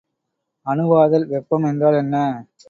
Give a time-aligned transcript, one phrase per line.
[0.65, 2.15] அணுவாதல் வெப்பம் என்றால் என்ன?